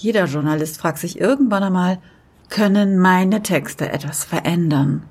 [0.00, 1.98] Jeder Journalist fragt sich irgendwann einmal,
[2.50, 5.02] können meine Texte etwas verändern?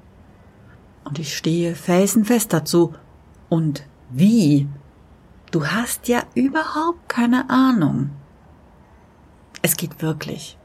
[1.04, 2.94] Und ich stehe felsenfest dazu.
[3.50, 4.66] Und wie?
[5.52, 8.12] Du hast ja überhaupt keine Ahnung.
[9.62, 10.58] Es geht wirklich.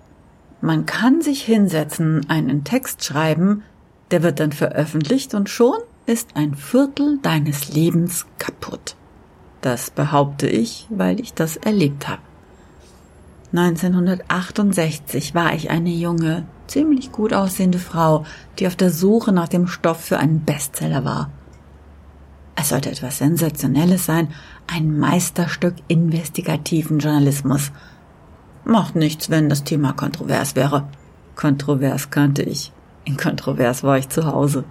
[0.61, 3.65] Man kann sich hinsetzen, einen Text schreiben,
[4.13, 8.95] der wird dann veröffentlicht und schon ist ein Viertel deines Lebens kaputt.
[9.63, 12.23] Das behaupte ich, weil ich das erlebt habe.
[13.55, 18.25] 1968 war ich eine junge, ziemlich gut aussehende Frau,
[18.59, 21.31] die auf der Suche nach dem Stoff für einen Bestseller war.
[22.57, 24.29] Es sollte etwas Sensationelles sein,
[24.67, 27.73] ein Meisterstück investigativen Journalismus.
[28.65, 30.89] Macht nichts, wenn das Thema kontrovers wäre.
[31.37, 32.73] Kontrovers kannte ich.
[33.05, 34.65] In Kontrovers war ich zu Hause.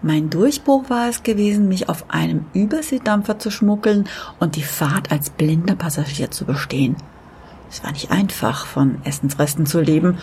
[0.00, 5.30] Mein Durchbruch war es gewesen, mich auf einem Überseedampfer zu schmuggeln und die Fahrt als
[5.30, 6.94] blinder Passagier zu bestehen.
[7.70, 10.18] Es war nicht einfach, von Essensresten zu leben,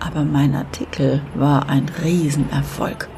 [0.00, 3.08] aber mein Artikel war ein Riesenerfolg.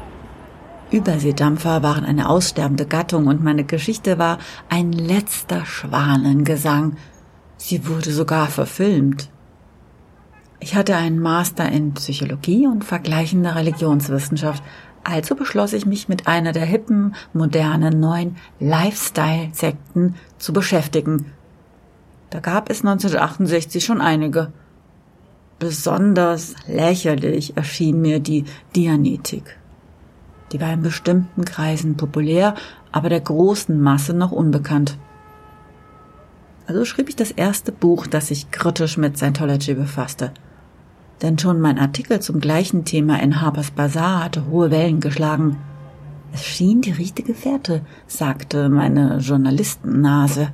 [0.91, 4.37] Überseedampfer waren eine aussterbende Gattung und meine Geschichte war
[4.69, 6.97] ein letzter Schwanengesang.
[7.57, 9.29] Sie wurde sogar verfilmt.
[10.59, 14.63] Ich hatte einen Master in Psychologie und vergleichender Religionswissenschaft,
[15.03, 21.25] also beschloss ich mich mit einer der hippen, modernen, neuen Lifestyle-Sekten zu beschäftigen.
[22.33, 24.51] Da gab es 1968 schon einige.
[25.59, 29.59] Besonders lächerlich erschien mir die Dianetik.
[30.51, 32.55] Die war in bestimmten Kreisen populär,
[32.91, 34.97] aber der großen Masse noch unbekannt.
[36.65, 40.31] Also schrieb ich das erste Buch, das sich kritisch mit Scientology befasste–
[41.23, 45.57] denn schon mein Artikel zum gleichen Thema in Harper's Bazaar hatte hohe Wellen geschlagen.
[46.33, 50.49] Es schien die richtige Fährte, sagte meine Journalistennase.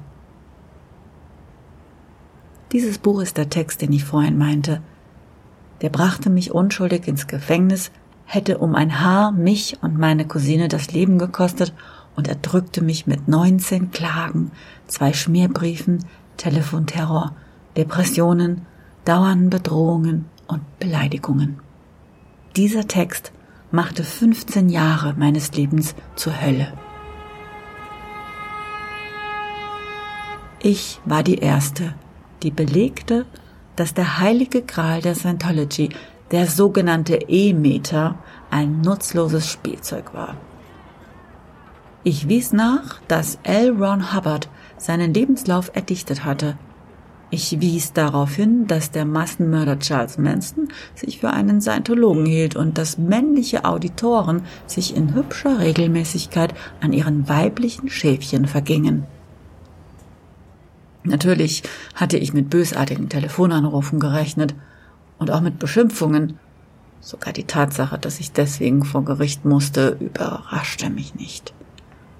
[2.72, 4.82] Dieses Buch ist der Text, den ich vorhin meinte.
[5.82, 7.92] Der brachte mich unschuldig ins Gefängnis,
[8.26, 11.74] hätte um ein Haar mich und meine Cousine das Leben gekostet
[12.16, 14.52] und erdrückte mich mit 19 Klagen,
[14.88, 16.06] zwei Schmierbriefen,
[16.38, 17.36] Telefonterror,
[17.76, 18.68] Depressionen,
[19.04, 21.60] dauernden Bedrohungen und Beleidigungen.
[22.56, 23.32] Dieser Text
[23.72, 26.74] machte 15 Jahre meines Lebens zur Hölle.
[30.62, 31.94] Ich war die Erste,
[32.44, 33.26] die belegte,
[33.76, 35.90] dass der heilige Gral der Scientology,
[36.32, 38.16] der sogenannte E-Meter,
[38.52, 40.36] ein nutzloses Spielzeug war.
[42.04, 43.72] Ich wies nach, dass L.
[43.72, 46.58] Ron Hubbard seinen Lebenslauf erdichtet hatte–
[47.32, 52.80] ich wies darauf hin, dass der Massenmörder Charles Manson sich für einen Scientologen hielt und
[52.80, 59.04] dass männliche Auditoren sich in hübscher Regelmäßigkeit an ihren weiblichen Schäfchen vergingen.
[61.04, 61.64] Natürlich
[61.96, 64.54] hatte ich mit bösartigen Telefonanrufen gerechnet
[65.18, 66.38] und auch mit Beschimpfungen.
[67.02, 71.54] Sogar die Tatsache, dass ich deswegen vor Gericht musste, überraschte mich nicht.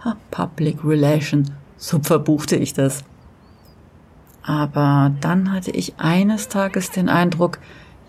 [0.06, 3.04] Ha, Public Relation, so verbuchte ich das.
[4.44, 7.60] Aber dann hatte ich eines Tages den Eindruck,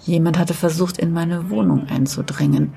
[0.07, 2.73] jemand hatte versucht, in meine Wohnung einzudringen.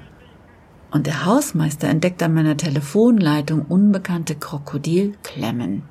[0.90, 5.84] Und der Hausmeister entdeckte an meiner Telefonleitung unbekannte Krokodilklemmen.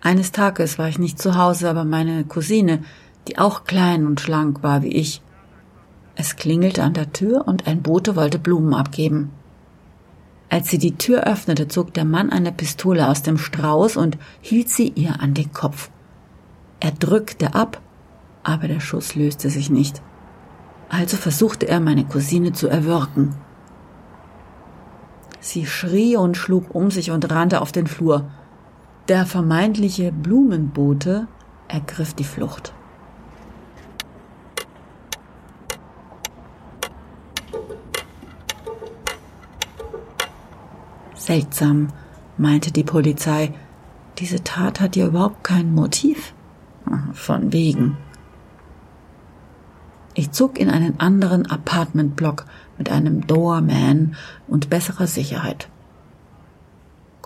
[0.00, 2.82] Eines Tages war ich nicht zu Hause, aber meine Cousine,
[3.26, 5.22] die auch klein und schlank war wie ich.
[6.14, 9.30] Es klingelte an der Tür und ein Bote wollte Blumen abgeben.
[10.50, 14.70] Als sie die Tür öffnete, zog der Mann eine Pistole aus dem Strauß und hielt
[14.70, 15.90] sie ihr an den Kopf.
[16.80, 17.80] Er drückte ab,
[18.42, 20.00] aber der Schuss löste sich nicht.
[20.88, 23.34] Also versuchte er, meine Cousine zu erwürgen.
[25.40, 28.30] Sie schrie und schlug um sich und rannte auf den Flur.
[29.08, 31.28] Der vermeintliche Blumenbote
[31.66, 32.74] ergriff die Flucht.
[41.14, 41.88] Seltsam,
[42.36, 43.54] meinte die Polizei.
[44.18, 46.34] Diese Tat hat ja überhaupt kein Motiv.
[47.14, 47.96] Von wegen.
[50.12, 52.44] Ich zog in einen anderen Apartmentblock
[52.76, 54.16] mit einem Doorman
[54.48, 55.70] und besserer Sicherheit.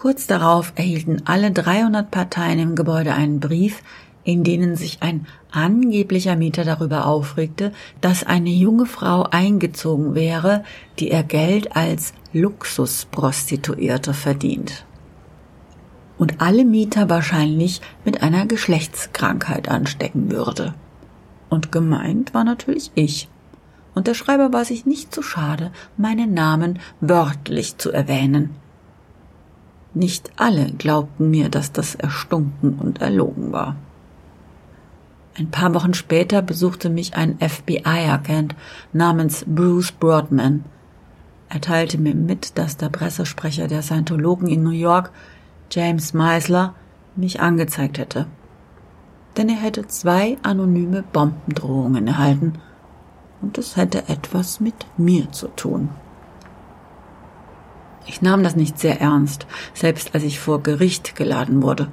[0.02, 3.84] Kurz darauf erhielten alle 300 Parteien im Gebäude einen Brief,
[4.24, 7.70] in denen sich ein angeblicher Mieter darüber aufregte,
[8.00, 10.64] dass eine junge Frau eingezogen wäre,
[10.98, 14.84] die ihr Geld als Luxusprostituierte verdient
[16.18, 20.74] und alle Mieter wahrscheinlich mit einer Geschlechtskrankheit anstecken würde.
[21.48, 23.28] Und gemeint war natürlich ich.
[23.94, 28.56] Und der Schreiber war sich nicht zu schade, meinen Namen wörtlich zu erwähnen.
[29.94, 33.76] Nicht alle glaubten mir, dass das erstunken und erlogen war.
[35.34, 38.54] Ein paar Wochen später besuchte mich ein FBI-Agent
[38.92, 40.64] namens Bruce Broadman.
[41.48, 45.10] Er teilte mir mit, dass der Pressesprecher der Scientologen in New York,
[45.70, 46.74] James Meisler,
[47.16, 48.26] mich angezeigt hätte.
[49.36, 52.54] Denn er hätte zwei anonyme Bombendrohungen erhalten
[53.40, 55.88] und es hätte etwas mit mir zu tun.
[58.06, 61.88] Ich nahm das nicht sehr ernst, selbst als ich vor Gericht geladen wurde.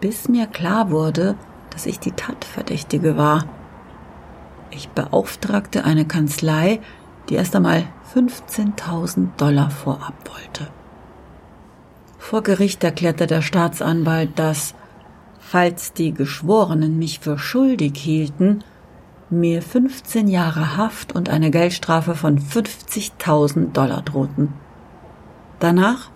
[0.00, 1.36] Bis mir klar wurde,
[1.70, 3.46] dass ich die Tatverdächtige war.
[4.70, 6.80] Ich beauftragte eine Kanzlei,
[7.28, 7.84] die erst einmal
[8.14, 10.68] 15.000 Dollar vorab wollte.
[12.18, 14.74] Vor Gericht erklärte der Staatsanwalt, dass,
[15.38, 18.64] falls die Geschworenen mich für schuldig hielten,
[19.30, 24.52] mir 15 Jahre Haft und eine Geldstrafe von 50.000 Dollar drohten.
[25.62, 26.10] Danach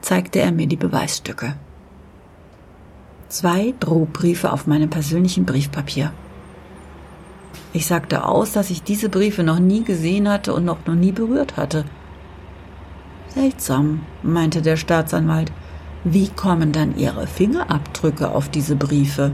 [0.00, 1.54] zeigte er mir die Beweisstücke.
[3.28, 6.12] Zwei Drohbriefe auf meinem persönlichen Briefpapier.
[7.72, 11.12] Ich sagte aus, dass ich diese Briefe noch nie gesehen hatte und noch, noch nie
[11.12, 11.84] berührt hatte.
[13.28, 15.52] Seltsam, meinte der Staatsanwalt.
[16.02, 19.30] Wie kommen dann Ihre Fingerabdrücke auf diese Briefe?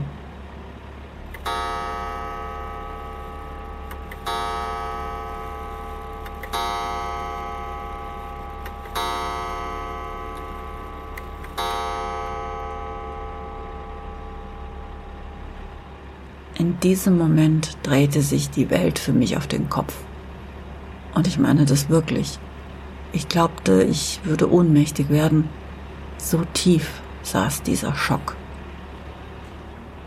[16.59, 19.93] In diesem Moment drehte sich die Welt für mich auf den Kopf.
[21.13, 22.39] Und ich meine das wirklich.
[23.13, 25.49] Ich glaubte, ich würde ohnmächtig werden.
[26.17, 28.35] So tief saß dieser Schock.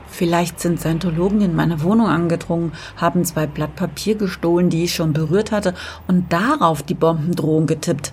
[0.08, 5.12] Vielleicht sind Scientologen in meine Wohnung angedrungen, haben zwei Blatt Papier gestohlen, die ich schon
[5.12, 5.75] berührt hatte,
[6.08, 8.12] und darauf die Bombendrohung getippt,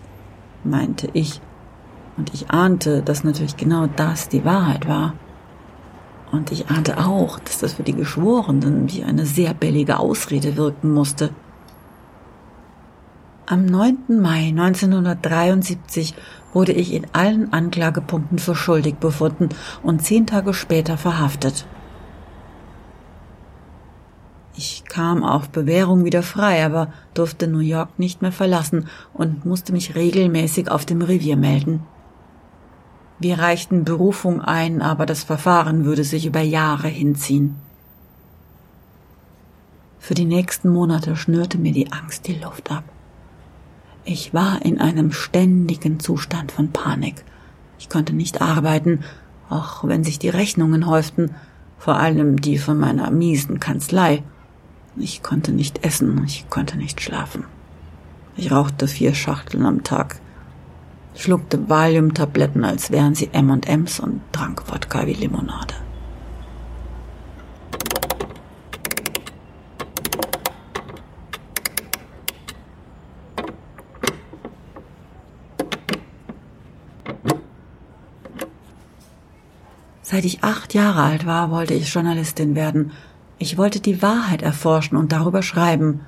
[0.63, 1.41] meinte ich.
[2.17, 5.15] Und ich ahnte, dass natürlich genau das die Wahrheit war.
[6.31, 10.91] Und ich ahnte auch, dass das für die Geschworenen wie eine sehr billige Ausrede wirken
[10.91, 11.31] musste.
[13.45, 14.19] Am 9.
[14.21, 16.13] Mai 1973
[16.51, 19.49] wurde ich in allen Anklagepunkten für schuldig befunden
[19.83, 21.65] und zehn Tage später verhaftet.
[24.57, 29.71] Ich kam auf Bewährung wieder frei, aber durfte New York nicht mehr verlassen und musste
[29.71, 31.83] mich regelmäßig auf dem Revier melden.
[33.19, 37.55] Wir reichten Berufung ein, aber das Verfahren würde sich über Jahre hinziehen.
[39.99, 42.83] Für die nächsten Monate schnürte mir die Angst die Luft ab.
[44.05, 47.25] Ich war in einem ständigen Zustand von Panik.
[47.79, 49.03] Ich konnte nicht arbeiten,
[49.49, 51.35] auch wenn sich die Rechnungen häuften,
[51.77, 54.23] vor allem die von meiner miesen Kanzlei.
[54.95, 57.45] Ich konnte nicht essen, ich konnte nicht schlafen.
[58.35, 60.21] Ich rauchte vier Schachteln am Tag
[61.21, 65.75] schluckte Valium-Tabletten, als wären sie M&Ms und trank Wodka wie Limonade.
[80.09, 82.93] Seit ich acht Jahre alt war, wollte ich Journalistin werden.
[83.39, 85.99] Ich wollte die Wahrheit erforschen und darüber schreiben.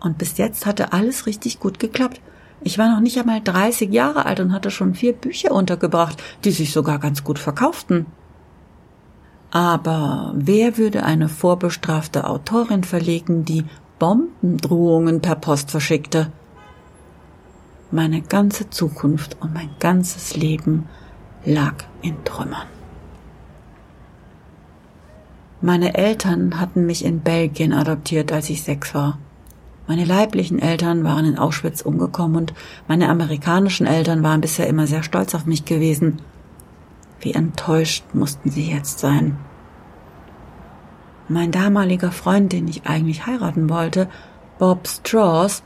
[0.00, 2.20] Und bis jetzt hatte alles richtig gut geklappt.
[2.60, 6.50] Ich war noch nicht einmal 30 Jahre alt und hatte schon vier Bücher untergebracht, die
[6.50, 8.06] sich sogar ganz gut verkauften.
[9.50, 13.64] Aber wer würde eine vorbestrafte Autorin verlegen, die
[13.98, 16.32] Bombendrohungen per Post verschickte?
[17.90, 20.86] Meine ganze Zukunft und mein ganzes Leben
[21.44, 22.66] lag in Trümmern.
[25.60, 29.18] Meine Eltern hatten mich in Belgien adoptiert, als ich sechs war.
[29.88, 32.54] Meine leiblichen Eltern waren in Auschwitz umgekommen und
[32.88, 36.20] meine amerikanischen Eltern waren bisher immer sehr stolz auf mich gewesen.
[37.20, 39.38] Wie enttäuscht mussten sie jetzt sein.
[41.26, 44.10] Mein damaliger Freund, den ich eigentlich heiraten wollte,
[44.58, 45.62] Bob Strauss,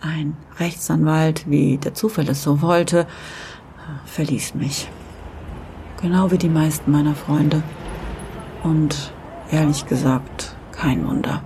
[0.00, 3.06] ein Rechtsanwalt, wie der Zufall es so wollte,
[4.06, 4.88] verließ mich.
[6.00, 7.62] Genau wie die meisten meiner Freunde.
[8.62, 9.12] Und
[9.50, 11.42] ehrlich gesagt, kein Wunder.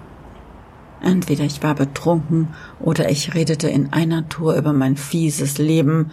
[1.03, 6.11] Entweder ich war betrunken oder ich redete in einer Tour über mein fieses Leben,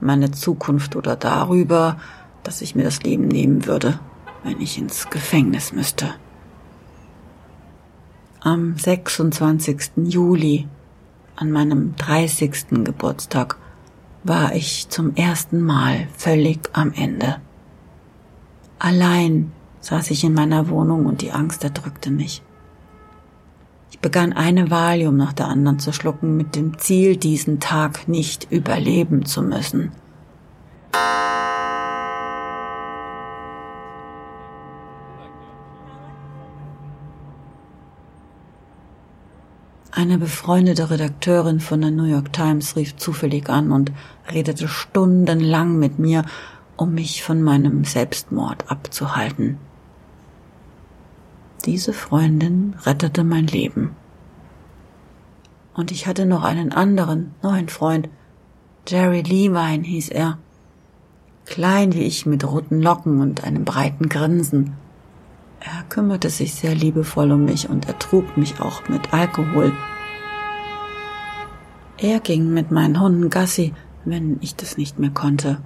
[0.00, 1.96] meine Zukunft oder darüber,
[2.44, 3.98] dass ich mir das Leben nehmen würde,
[4.44, 6.14] wenn ich ins Gefängnis müsste.
[8.40, 9.90] Am 26.
[10.04, 10.68] Juli,
[11.34, 12.84] an meinem 30.
[12.84, 13.56] Geburtstag,
[14.22, 17.40] war ich zum ersten Mal völlig am Ende.
[18.78, 22.42] Allein saß ich in meiner Wohnung und die Angst erdrückte mich.
[23.98, 28.46] Ich begann eine Valium nach der anderen zu schlucken, mit dem Ziel, diesen Tag nicht
[28.48, 29.90] überleben zu müssen.
[39.90, 43.90] Eine befreundete Redakteurin von der New York Times rief zufällig an und
[44.32, 46.24] redete stundenlang mit mir,
[46.76, 49.58] um mich von meinem Selbstmord abzuhalten.
[51.64, 53.96] Diese Freundin rettete mein Leben.
[55.74, 58.08] Und ich hatte noch einen anderen, neuen Freund.
[58.86, 60.38] Jerry Levine hieß er.
[61.44, 64.74] Klein wie ich mit roten Locken und einem breiten Grinsen.
[65.60, 69.72] Er kümmerte sich sehr liebevoll um mich und ertrug mich auch mit Alkohol.
[71.96, 73.74] Er ging mit meinen Hunden Gassi,
[74.04, 75.58] wenn ich das nicht mehr konnte.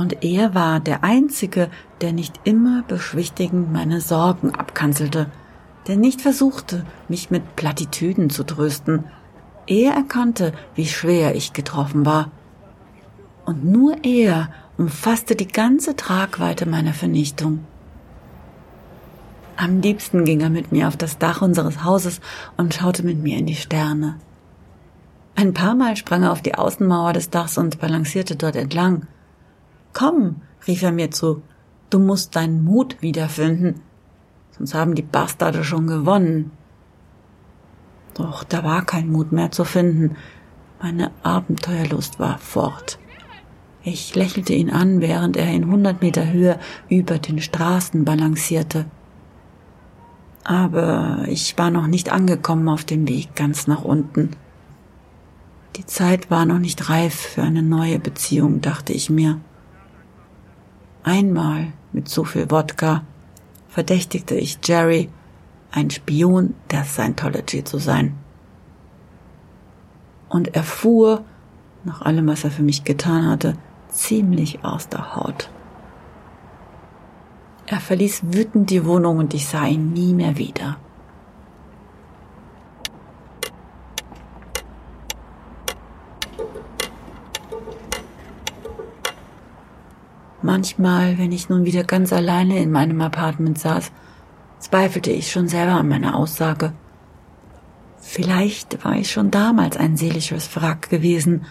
[0.00, 1.68] Und er war der Einzige,
[2.00, 5.26] der nicht immer beschwichtigend meine Sorgen abkanzelte,
[5.88, 9.04] der nicht versuchte, mich mit Plattitüden zu trösten.
[9.66, 12.30] Er erkannte, wie schwer ich getroffen war.
[13.44, 17.66] Und nur er umfasste die ganze Tragweite meiner Vernichtung.
[19.58, 22.22] Am liebsten ging er mit mir auf das Dach unseres Hauses
[22.56, 24.18] und schaute mit mir in die Sterne.
[25.34, 29.06] Ein paar Mal sprang er auf die Außenmauer des Dachs und balancierte dort entlang.
[29.92, 31.42] Komm, rief er mir zu,
[31.90, 33.80] du musst deinen Mut wiederfinden,
[34.56, 36.52] sonst haben die Bastarde schon gewonnen.
[38.14, 40.16] Doch da war kein Mut mehr zu finden,
[40.82, 42.98] meine Abenteuerlust war fort.
[43.82, 48.86] Ich lächelte ihn an, während er in hundert Meter Höhe über den Straßen balancierte
[50.44, 54.30] aber ich war noch nicht angekommen auf dem Weg ganz nach unten.
[55.76, 59.40] Die Zeit war noch nicht reif für eine neue Beziehung, dachte ich mir.
[61.02, 63.02] Einmal mit so viel Wodka
[63.68, 65.08] verdächtigte ich Jerry,
[65.70, 68.16] ein Spion der Scientology zu sein.
[70.28, 71.24] Und er fuhr,
[71.84, 73.54] nach allem, was er für mich getan hatte,
[73.88, 75.50] ziemlich aus der Haut.
[77.66, 80.76] Er verließ wütend die Wohnung und ich sah ihn nie mehr wieder.
[90.52, 93.92] Manchmal, wenn ich nun wieder ganz alleine in meinem Apartment saß,
[94.58, 96.72] zweifelte ich schon selber an meiner Aussage.
[98.00, 101.44] Vielleicht war ich schon damals ein seelisches Wrack gewesen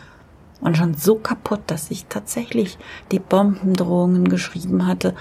[0.60, 2.77] und schon so kaputt, dass ich tatsächlich
[3.13, 5.15] die Bombendrohungen geschrieben hatte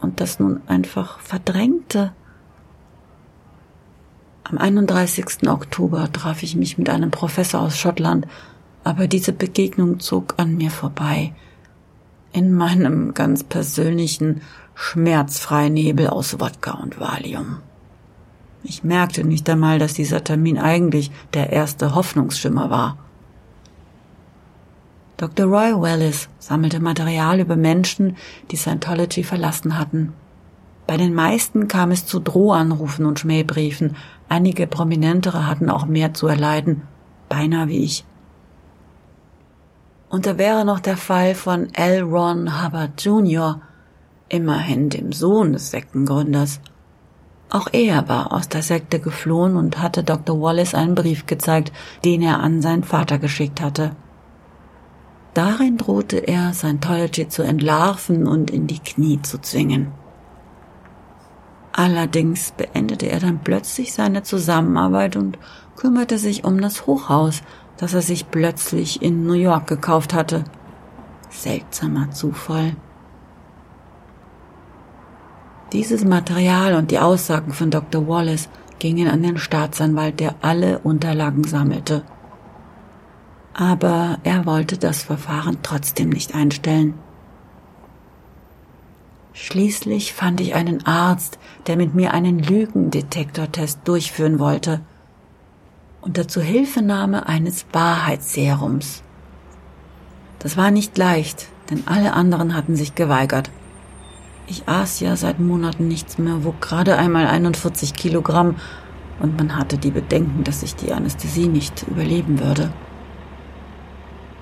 [0.00, 2.12] und das nun einfach verdrängte.
[4.42, 5.48] Am 31.
[5.48, 8.26] Oktober traf ich mich mit einem Professor aus Schottland,
[8.82, 11.32] aber diese Begegnung zog an mir vorbei.
[12.32, 14.40] In meinem ganz persönlichen,
[14.74, 17.58] schmerzfreien Nebel aus Wodka und Valium.
[18.64, 22.96] Ich merkte nicht einmal, dass dieser Termin eigentlich der erste Hoffnungsschimmer war.
[25.18, 25.46] Dr.
[25.46, 28.16] Roy Wallace sammelte Material über Menschen,
[28.50, 30.14] die Scientology verlassen hatten.
[30.86, 33.94] Bei den meisten kam es zu Drohanrufen und Schmähbriefen.
[34.28, 36.82] Einige Prominentere hatten auch mehr zu erleiden,
[37.28, 38.04] beinahe wie ich.
[40.12, 42.02] Und da wäre noch der Fall von L.
[42.02, 43.62] Ron Hubbard Jr.,
[44.28, 46.60] immerhin dem Sohn des Sektengründers.
[47.48, 50.38] Auch er war aus der Sekte geflohen und hatte Dr.
[50.38, 51.72] Wallace einen Brief gezeigt,
[52.04, 53.96] den er an seinen Vater geschickt hatte.
[55.32, 59.92] Darin drohte er, Scientology zu entlarven und in die Knie zu zwingen.
[61.72, 65.38] Allerdings beendete er dann plötzlich seine Zusammenarbeit und
[65.74, 67.42] kümmerte sich um das Hochhaus,
[67.82, 70.44] das er sich plötzlich in New York gekauft hatte.
[71.28, 72.76] Seltsamer Zufall.
[75.72, 78.06] Dieses Material und die Aussagen von Dr.
[78.06, 78.48] Wallace
[78.78, 82.02] gingen an den Staatsanwalt, der alle Unterlagen sammelte
[83.54, 86.94] aber er wollte das Verfahren trotzdem nicht einstellen.
[89.34, 94.80] Schließlich fand ich einen Arzt, der mit mir einen Lügendetektortest durchführen wollte,
[96.02, 99.02] unter Zuhilfenahme eines Wahrheitsserums.
[100.40, 103.50] Das war nicht leicht, denn alle anderen hatten sich geweigert.
[104.48, 108.56] Ich aß ja seit Monaten nichts mehr, wog gerade einmal 41 Kilogramm
[109.20, 112.72] und man hatte die Bedenken, dass ich die Anästhesie nicht überleben würde.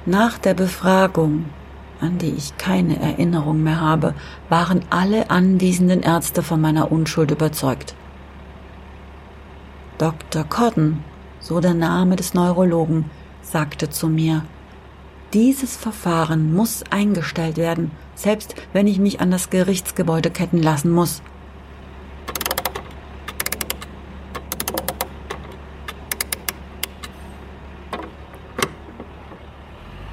[0.06, 1.44] Nach der Befragung,
[2.00, 4.14] an die ich keine Erinnerung mehr habe,
[4.48, 7.94] waren alle anwesenden Ärzte von meiner Unschuld überzeugt.
[9.98, 10.44] Dr.
[10.44, 11.04] Cotton,
[11.40, 13.06] so der Name des Neurologen,
[13.42, 14.44] sagte zu mir,
[15.32, 21.22] dieses Verfahren muss eingestellt werden, selbst wenn ich mich an das Gerichtsgebäude ketten lassen muss.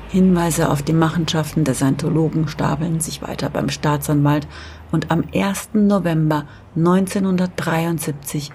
[0.09, 4.47] Hinweise auf die Machenschaften der Scientologen stapeln sich weiter beim Staatsanwalt
[4.91, 5.69] und am 1.
[5.73, 8.51] November 1973,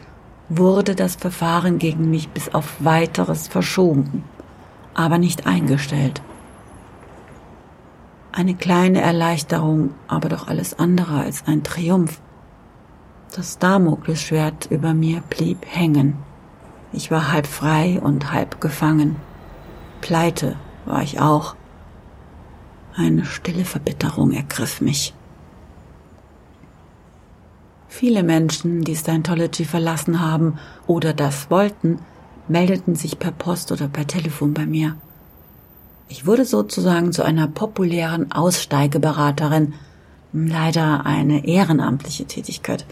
[0.56, 4.24] wurde das Verfahren gegen mich bis auf weiteres verschoben,
[4.94, 6.22] aber nicht eingestellt.
[8.32, 12.20] Eine kleine Erleichterung, aber doch alles andere als ein Triumph.
[13.34, 16.16] Das Damoklesschwert über mir blieb hängen.
[16.92, 19.16] Ich war halb frei und halb gefangen.
[20.00, 21.56] Pleite war ich auch.
[22.94, 25.14] Eine stille Verbitterung ergriff mich.
[27.94, 31.98] Viele Menschen, die Scientology verlassen haben oder das wollten,
[32.48, 34.96] meldeten sich per Post oder per Telefon bei mir.
[36.08, 39.74] Ich wurde sozusagen zu einer populären Aussteigeberaterin,
[40.32, 42.86] leider eine ehrenamtliche Tätigkeit.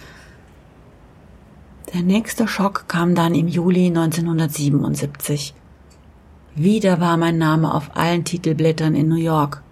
[1.94, 5.54] Der nächste Schock kam dann im Juli 1977.
[6.54, 9.62] Wieder war mein Name auf allen Titelblättern in New York.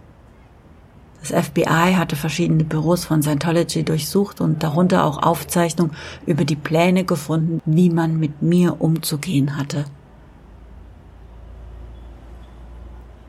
[1.20, 5.92] Das FBI hatte verschiedene Büros von Scientology durchsucht und darunter auch Aufzeichnungen
[6.26, 9.84] über die Pläne gefunden, wie man mit mir umzugehen hatte.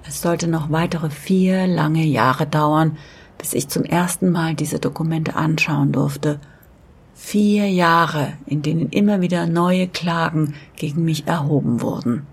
[0.07, 2.97] Es sollte noch weitere vier lange Jahre dauern,
[3.37, 6.39] bis ich zum ersten Mal diese Dokumente anschauen durfte.
[7.13, 12.25] Vier Jahre, in denen immer wieder neue Klagen gegen mich erhoben wurden.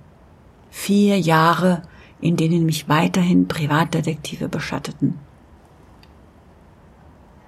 [0.71, 1.83] Vier Jahre,
[2.21, 5.25] in denen mich weiterhin Privatdetektive beschatteten.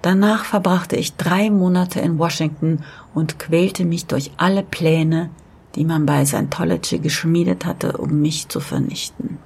[0.01, 5.29] Danach verbrachte ich drei Monate in Washington und quälte mich durch alle Pläne,
[5.75, 9.39] die man bei Scientology geschmiedet hatte, um mich zu vernichten.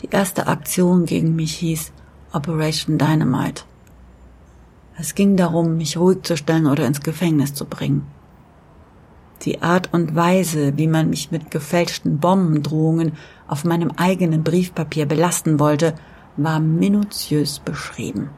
[0.00, 1.92] Die erste Aktion gegen mich hieß
[2.32, 3.64] Operation Dynamite.
[4.98, 8.06] Es ging darum, mich ruhig zu stellen oder ins Gefängnis zu bringen.
[9.42, 13.12] Die Art und Weise, wie man mich mit gefälschten Bombendrohungen
[13.48, 15.94] auf meinem eigenen Briefpapier belasten wollte,
[16.36, 18.30] war minutiös beschrieben.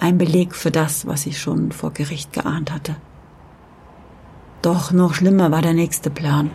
[0.00, 2.96] Ein Beleg für das, was ich schon vor Gericht geahnt hatte.
[4.62, 6.50] Doch noch schlimmer war der nächste Plan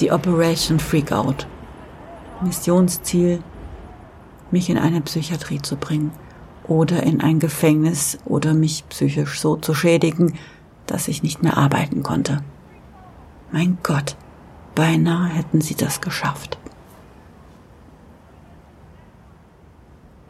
[0.00, 1.46] die Operation Freakout.
[2.42, 3.42] Missionsziel,
[4.50, 6.10] mich in eine Psychiatrie zu bringen
[6.66, 10.34] oder in ein Gefängnis oder mich psychisch so zu schädigen,
[10.86, 12.42] dass ich nicht mehr arbeiten konnte.
[13.52, 14.16] Mein Gott,
[14.74, 16.58] beinahe hätten sie das geschafft.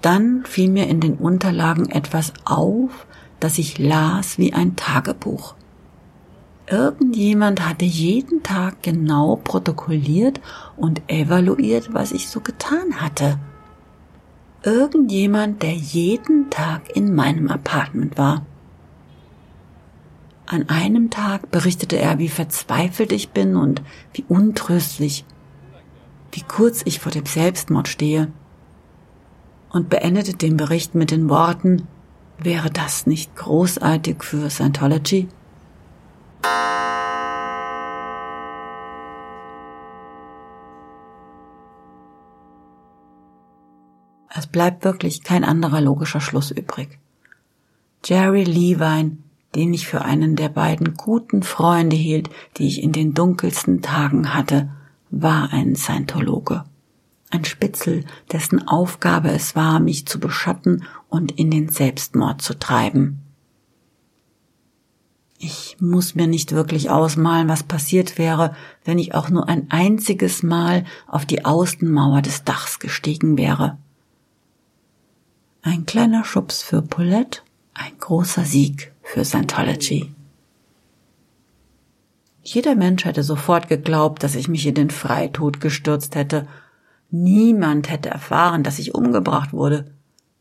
[0.02, 3.06] Dann fiel mir in den Unterlagen etwas auf,
[3.40, 5.54] das ich las wie ein Tagebuch.
[6.66, 10.40] Irgendjemand hatte jeden Tag genau protokolliert
[10.76, 13.38] und evaluiert, was ich so getan hatte.
[14.64, 18.46] Irgendjemand, der jeden Tag in meinem Apartment war.
[20.46, 23.82] An einem Tag berichtete er, wie verzweifelt ich bin und
[24.14, 25.26] wie untröstlich,
[26.32, 28.32] wie kurz ich vor dem Selbstmord stehe,
[29.68, 31.86] und beendete den Bericht mit den Worten,
[32.38, 35.28] wäre das nicht großartig für Scientology?
[44.36, 46.98] Es bleibt wirklich kein anderer logischer Schluss übrig.
[48.04, 49.18] Jerry Levine,
[49.54, 54.34] den ich für einen der beiden guten Freunde hielt, die ich in den dunkelsten Tagen
[54.34, 54.70] hatte,
[55.10, 56.64] war ein Scientologe.
[57.30, 63.20] Ein Spitzel, dessen Aufgabe es war, mich zu beschatten und in den Selbstmord zu treiben.
[65.38, 70.42] Ich muss mir nicht wirklich ausmalen, was passiert wäre, wenn ich auch nur ein einziges
[70.42, 73.78] Mal auf die Außenmauer des Dachs gestiegen wäre.
[75.66, 77.40] Ein kleiner Schubs für Paulette,
[77.72, 80.14] ein großer Sieg für Scientology.
[82.42, 86.46] Jeder Mensch hätte sofort geglaubt, dass ich mich in den Freitod gestürzt hätte.
[87.10, 89.90] Niemand hätte erfahren, dass ich umgebracht wurde.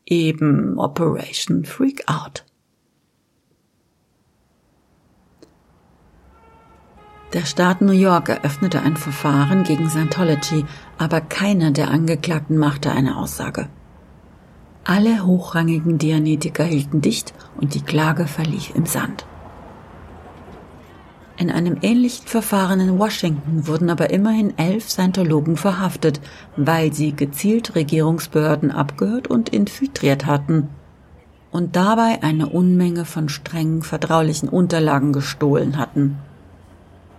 [0.04, 2.44] Eben Operation Freakout.
[7.32, 10.66] Der Staat New York eröffnete ein Verfahren gegen Scientology,
[10.98, 13.70] aber keiner der Angeklagten machte eine Aussage.
[14.84, 19.24] Alle hochrangigen Dianetiker hielten dicht und die Klage verlief im Sand.
[21.38, 26.20] In einem ähnlichen Verfahren in Washington wurden aber immerhin elf Scientologen verhaftet,
[26.56, 30.68] weil sie gezielt Regierungsbehörden abgehört und infiltriert hatten
[31.50, 36.18] und dabei eine Unmenge von strengen vertraulichen Unterlagen gestohlen hatten.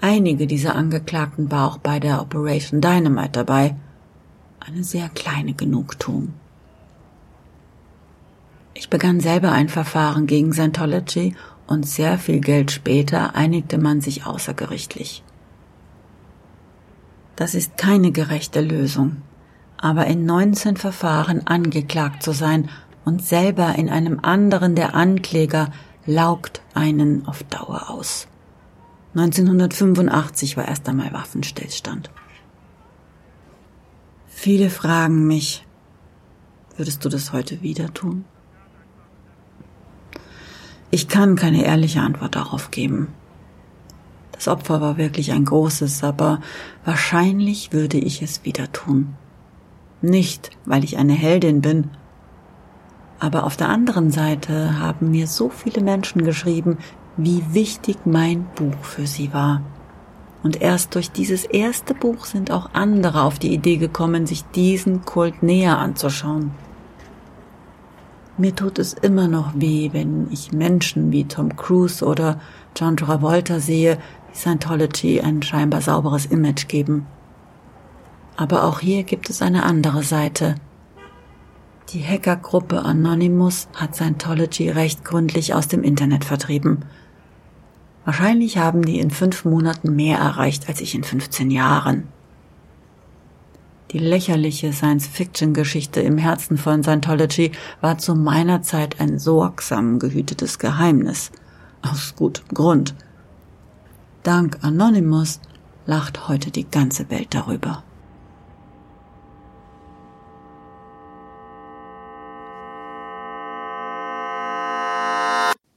[0.01, 3.75] Einige dieser Angeklagten war auch bei der Operation Dynamite dabei.
[4.59, 6.33] Eine sehr kleine Genugtuung.
[8.77, 11.33] Ich begann selber ein Verfahren gegen Scientology
[11.65, 15.23] und sehr viel Geld später einigte man sich außergerichtlich.
[17.37, 19.21] Das ist keine gerechte Lösung.
[19.77, 22.69] Aber in 19 Verfahren angeklagt zu sein
[23.05, 25.71] und selber in einem anderen der Ankläger
[26.05, 28.27] laugt einen auf Dauer aus.
[29.15, 32.09] 1985 war erst einmal Waffenstillstand.
[34.27, 35.65] Viele fragen mich,
[36.75, 38.25] würdest du das heute wieder tun?
[40.95, 43.09] Ich kann keine ehrliche Antwort darauf geben.
[44.31, 46.39] Das Opfer war wirklich ein großes, aber
[46.85, 49.13] wahrscheinlich würde ich es wieder tun.
[50.01, 51.89] Nicht, weil ich eine Heldin bin,
[53.19, 56.77] aber auf der anderen Seite haben mir so viele Menschen geschrieben,
[57.17, 59.63] wie wichtig mein Buch für sie war.
[60.43, 65.03] Und erst durch dieses erste Buch sind auch andere auf die Idee gekommen, sich diesen
[65.03, 66.51] Kult näher anzuschauen.
[68.37, 72.39] Mir tut es immer noch weh, wenn ich Menschen wie Tom Cruise oder
[72.75, 73.97] John Travolta sehe,
[74.33, 77.05] die Scientology ein scheinbar sauberes Image geben.
[78.35, 80.55] Aber auch hier gibt es eine andere Seite.
[81.93, 86.85] Die Hackergruppe Anonymous hat Scientology recht gründlich aus dem Internet vertrieben–
[88.05, 92.07] Wahrscheinlich haben die in fünf Monaten mehr erreicht als ich in 15 Jahren.
[93.91, 101.31] Die lächerliche Science-Fiction-Geschichte im Herzen von Scientology war zu meiner Zeit ein sorgsam gehütetes Geheimnis.
[101.81, 102.95] Aus gutem Grund.
[104.23, 105.39] Dank Anonymous
[105.85, 107.83] lacht heute die ganze Welt darüber.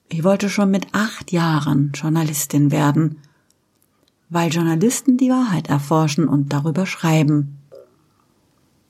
[0.09, 3.21] Ich wollte schon mit acht Jahren Journalistin werden,
[4.31, 7.58] weil Journalisten die Wahrheit erforschen und darüber schreiben.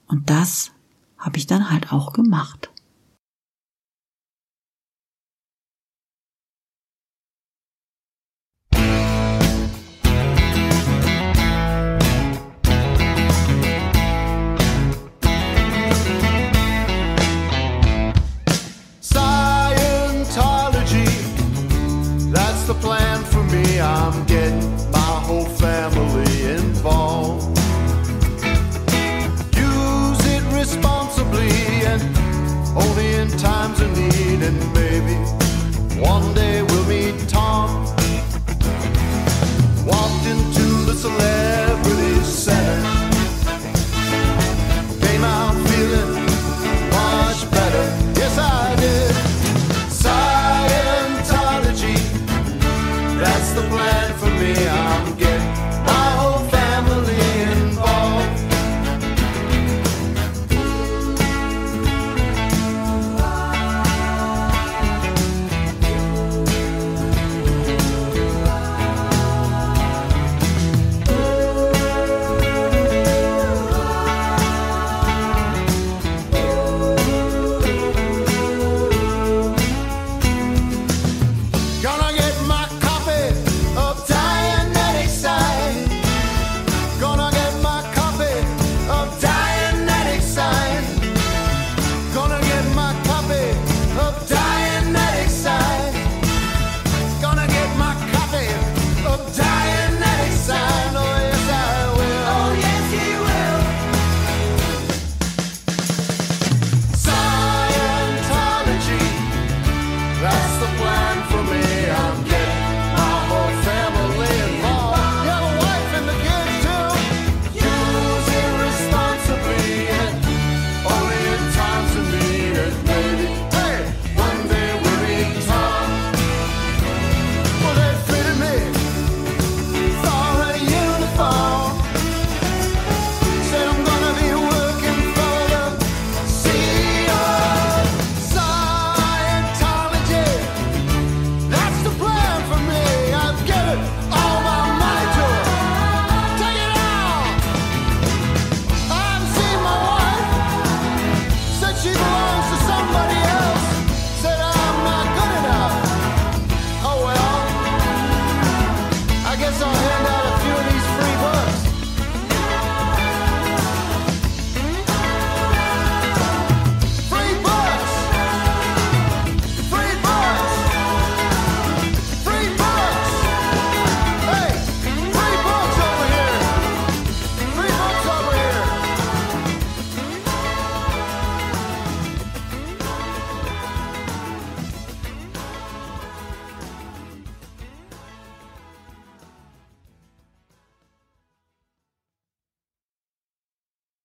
[0.08, 0.72] Und das
[1.18, 2.67] habe ich dann halt auch gemacht.
[53.58, 54.54] The plan for me.
[54.68, 55.57] I'm getting